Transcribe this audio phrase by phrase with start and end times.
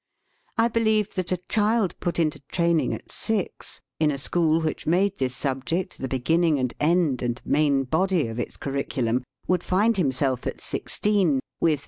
[0.57, 5.19] I believe that a child put into training at six, in a school which made
[5.19, 9.63] this subject the be ginning and end and main body of its cur riculum, would
[9.63, 11.79] find himself at sixteen, with